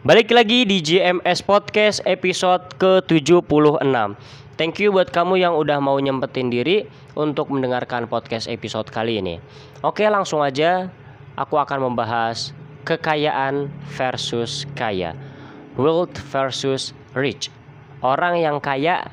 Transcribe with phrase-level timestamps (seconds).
[0.00, 3.84] Balik lagi di JMS Podcast episode ke-76
[4.56, 9.44] Thank you buat kamu yang udah mau nyempetin diri untuk mendengarkan podcast episode kali ini.
[9.84, 10.88] Oke langsung aja
[11.36, 12.56] aku akan membahas
[12.88, 15.12] kekayaan versus kaya.
[15.76, 17.52] Wealth versus rich.
[18.00, 19.04] Orang yang kaya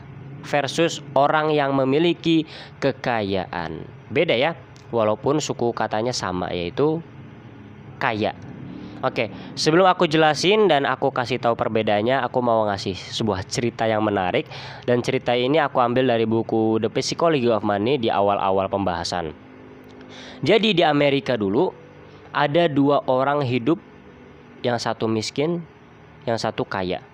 [0.47, 2.47] versus orang yang memiliki
[2.79, 3.83] kekayaan.
[4.07, 4.55] Beda ya
[4.95, 7.03] Walaupun suku katanya sama yaitu
[7.99, 8.31] kaya
[9.05, 14.01] Oke, sebelum aku jelasin dan aku kasih tahu perbedaannya, aku mau ngasih sebuah cerita yang
[14.01, 14.49] menarik
[14.89, 19.37] dan cerita ini aku ambil dari buku The Psychology of Money di awal-awal pembahasan.
[20.41, 21.69] Jadi di Amerika dulu
[22.33, 23.77] ada dua orang hidup,
[24.65, 25.61] yang satu miskin,
[26.25, 27.05] yang satu kaya.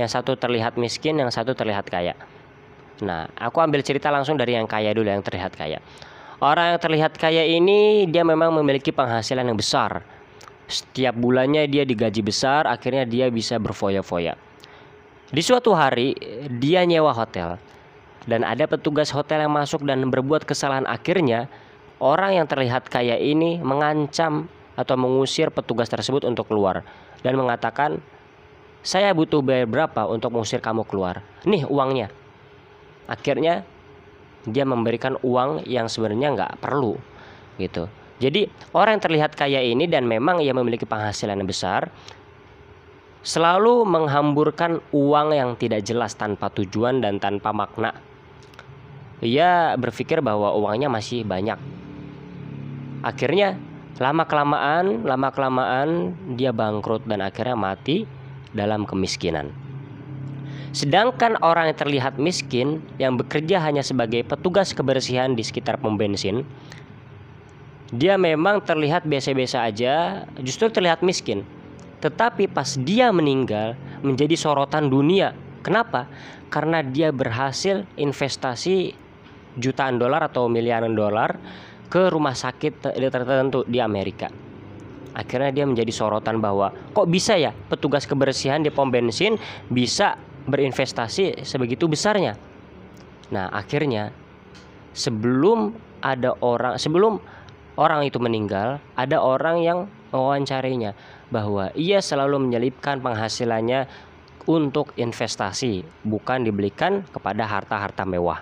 [0.00, 2.16] Yang satu terlihat miskin, yang satu terlihat kaya.
[3.04, 5.84] Nah, aku ambil cerita langsung dari yang kaya dulu, yang terlihat kaya.
[6.40, 10.15] Orang yang terlihat kaya ini dia memang memiliki penghasilan yang besar
[10.66, 14.34] setiap bulannya dia digaji besar, akhirnya dia bisa berfoya-foya.
[15.30, 16.14] Di suatu hari,
[16.58, 17.58] dia nyewa hotel.
[18.26, 21.46] Dan ada petugas hotel yang masuk dan berbuat kesalahan akhirnya
[22.02, 26.84] orang yang terlihat kaya ini mengancam atau mengusir petugas tersebut untuk keluar
[27.22, 28.02] dan mengatakan
[28.86, 31.22] saya butuh bayar berapa untuk mengusir kamu keluar.
[31.42, 32.10] Nih uangnya.
[33.10, 33.66] Akhirnya
[34.46, 36.94] dia memberikan uang yang sebenarnya nggak perlu
[37.58, 37.90] gitu.
[38.16, 41.92] Jadi orang yang terlihat kaya ini dan memang ia memiliki penghasilan yang besar
[43.26, 47.90] selalu menghamburkan uang yang tidak jelas tanpa tujuan dan tanpa makna.
[49.18, 51.58] Ia berpikir bahwa uangnya masih banyak.
[53.02, 53.58] Akhirnya
[53.98, 58.06] lama kelamaan, lama kelamaan dia bangkrut dan akhirnya mati
[58.54, 59.50] dalam kemiskinan.
[60.76, 66.44] Sedangkan orang yang terlihat miskin yang bekerja hanya sebagai petugas kebersihan di sekitar pom bensin
[67.94, 71.46] dia memang terlihat biasa-biasa aja, justru terlihat miskin.
[72.02, 75.32] Tetapi pas dia meninggal menjadi sorotan dunia.
[75.62, 76.10] Kenapa?
[76.50, 78.94] Karena dia berhasil investasi
[79.58, 81.38] jutaan dolar atau miliaran dolar
[81.86, 84.28] ke rumah sakit tertentu di Amerika.
[85.16, 89.40] Akhirnya dia menjadi sorotan bahwa kok bisa ya petugas kebersihan di pom bensin
[89.72, 92.36] bisa berinvestasi sebegitu besarnya.
[93.32, 94.12] Nah, akhirnya
[94.92, 95.72] sebelum
[96.04, 97.18] ada orang sebelum
[97.76, 99.78] orang itu meninggal, ada orang yang
[100.10, 100.96] mewawancarinya
[101.28, 103.86] bahwa ia selalu menyelipkan penghasilannya
[104.48, 108.40] untuk investasi, bukan dibelikan kepada harta-harta mewah.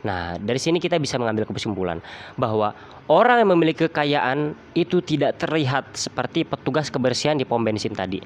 [0.00, 2.00] Nah, dari sini kita bisa mengambil kesimpulan
[2.34, 2.72] bahwa
[3.04, 8.20] orang yang memiliki kekayaan itu tidak terlihat seperti petugas kebersihan di pom bensin tadi.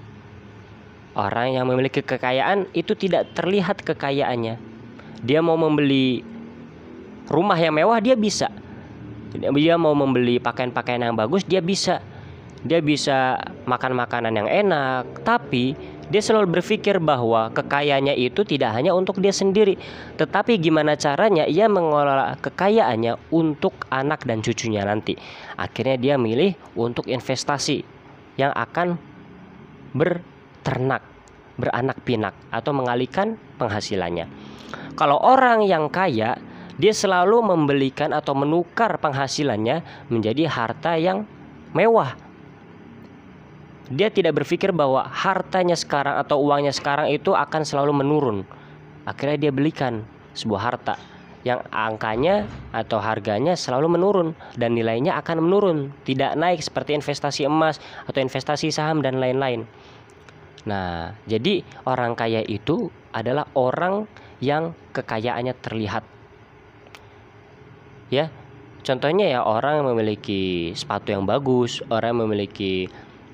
[1.14, 4.58] Orang yang memiliki kekayaan itu tidak terlihat kekayaannya.
[5.22, 6.26] Dia mau membeli
[7.30, 8.50] rumah yang mewah dia bisa,
[9.34, 12.00] dia mau membeli pakaian-pakaian yang bagus dia bisa.
[12.64, 13.36] Dia bisa
[13.68, 15.76] makan makanan yang enak tapi
[16.08, 19.76] dia selalu berpikir bahwa kekayaannya itu tidak hanya untuk dia sendiri
[20.16, 25.12] tetapi gimana caranya ia mengelola kekayaannya untuk anak dan cucunya nanti.
[25.60, 27.84] Akhirnya dia milih untuk investasi
[28.40, 28.96] yang akan
[29.92, 31.04] berternak
[31.54, 34.26] beranak pinak atau mengalihkan penghasilannya.
[34.94, 36.38] Kalau orang yang kaya
[36.74, 41.22] dia selalu membelikan atau menukar penghasilannya menjadi harta yang
[41.70, 42.18] mewah.
[43.92, 48.38] Dia tidak berpikir bahwa hartanya sekarang atau uangnya sekarang itu akan selalu menurun.
[49.04, 50.02] Akhirnya dia belikan
[50.32, 50.96] sebuah harta
[51.44, 57.76] yang angkanya atau harganya selalu menurun dan nilainya akan menurun, tidak naik seperti investasi emas
[58.08, 59.68] atau investasi saham dan lain-lain.
[60.64, 64.08] Nah, jadi orang kaya itu adalah orang
[64.40, 66.13] yang kekayaannya terlihat
[68.14, 68.26] ya.
[68.84, 72.84] Contohnya ya orang yang memiliki sepatu yang bagus orang yang memiliki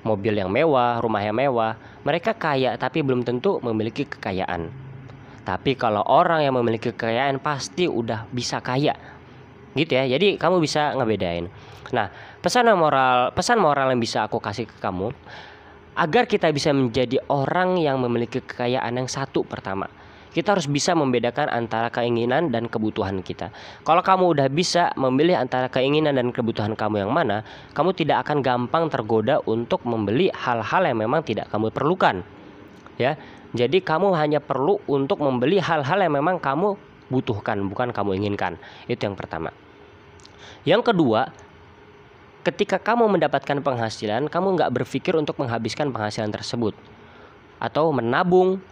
[0.07, 1.75] mobil yang mewah rumah yang mewah
[2.07, 4.71] mereka kaya tapi belum tentu memiliki kekayaan.
[5.43, 8.95] Tapi kalau orang yang memiliki kekayaan pasti udah bisa kaya
[9.75, 10.07] gitu ya.
[10.07, 11.51] Jadi kamu bisa ngebedain.
[11.91, 12.07] Nah
[12.39, 15.11] pesan moral pesan moral yang bisa aku kasih ke kamu
[15.99, 19.91] agar kita bisa menjadi orang yang memiliki kekayaan yang satu pertama
[20.31, 23.51] kita harus bisa membedakan antara keinginan dan kebutuhan kita.
[23.83, 27.43] Kalau kamu udah bisa memilih antara keinginan dan kebutuhan kamu yang mana,
[27.75, 32.23] kamu tidak akan gampang tergoda untuk membeli hal-hal yang memang tidak kamu perlukan.
[32.95, 33.19] Ya.
[33.51, 36.79] Jadi kamu hanya perlu untuk membeli hal-hal yang memang kamu
[37.11, 38.55] butuhkan, bukan kamu inginkan.
[38.87, 39.51] Itu yang pertama.
[40.63, 41.27] Yang kedua,
[42.47, 46.71] ketika kamu mendapatkan penghasilan, kamu nggak berpikir untuk menghabiskan penghasilan tersebut
[47.59, 48.63] atau menabung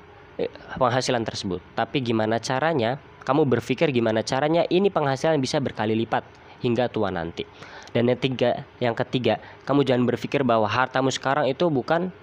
[0.79, 1.59] penghasilan tersebut.
[1.75, 3.01] Tapi gimana caranya?
[3.27, 6.23] Kamu berpikir gimana caranya ini penghasilan bisa berkali lipat
[6.63, 7.43] hingga tua nanti.
[7.89, 12.13] Dan yang tiga, yang ketiga, kamu jangan berpikir bahwa hartamu sekarang itu bukan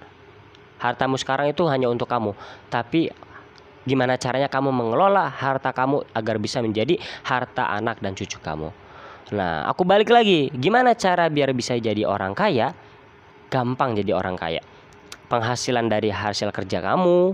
[0.77, 2.37] Hartamu sekarang itu hanya untuk kamu,
[2.69, 3.09] tapi
[3.89, 8.69] gimana caranya kamu mengelola harta kamu agar bisa menjadi harta anak dan cucu kamu.
[9.33, 12.77] Nah, aku balik lagi, gimana cara biar bisa jadi orang kaya?
[13.49, 14.61] Gampang jadi orang kaya.
[15.33, 17.33] Penghasilan dari hasil kerja kamu,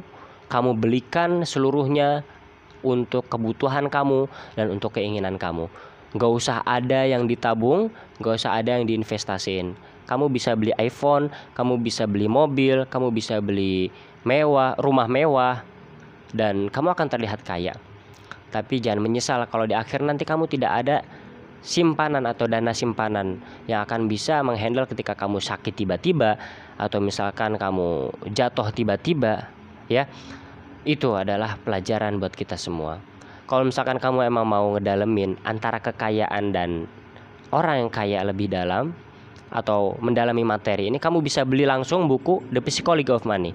[0.52, 2.20] kamu belikan seluruhnya
[2.84, 5.72] untuk kebutuhan kamu dan untuk keinginan kamu.
[6.12, 7.88] Gak usah ada yang ditabung,
[8.20, 9.72] gak usah ada yang diinvestasiin.
[10.04, 13.88] Kamu bisa beli iPhone, kamu bisa beli mobil, kamu bisa beli
[14.28, 15.64] mewah, rumah mewah,
[16.37, 17.72] dan kamu akan terlihat kaya.
[18.52, 21.00] Tapi jangan menyesal kalau di akhir nanti kamu tidak ada
[21.64, 23.40] simpanan atau dana simpanan
[23.70, 26.37] yang akan bisa menghandle ketika kamu sakit tiba-tiba
[26.76, 29.46] atau misalkan kamu jatuh tiba-tiba
[29.87, 30.10] ya
[30.82, 32.99] itu adalah pelajaran buat kita semua.
[33.46, 36.90] Kalau misalkan kamu emang mau ngedalemin antara kekayaan dan
[37.55, 38.96] orang yang kaya lebih dalam
[39.52, 43.52] atau mendalami materi ini kamu bisa beli langsung buku The Psychology of Money.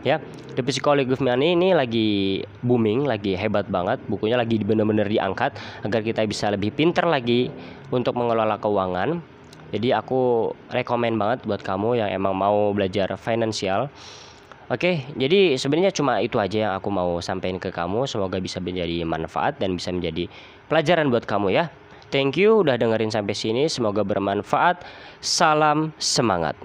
[0.00, 0.18] Ya
[0.56, 4.00] The Psychology of Money ini lagi booming lagi hebat banget.
[4.08, 5.54] Bukunya lagi bener-bener diangkat
[5.84, 7.52] agar kita bisa lebih pinter lagi
[7.92, 9.20] untuk mengelola keuangan.
[9.74, 13.90] Jadi aku rekomend banget buat kamu yang emang mau belajar finansial
[14.72, 18.08] Oke, jadi sebenarnya cuma itu aja yang aku mau sampaikan ke kamu.
[18.08, 20.24] Semoga bisa menjadi manfaat dan bisa menjadi
[20.72, 21.68] pelajaran buat kamu ya.
[22.08, 23.68] Thank you udah dengerin sampai sini.
[23.68, 24.80] Semoga bermanfaat.
[25.20, 26.56] Salam semangat.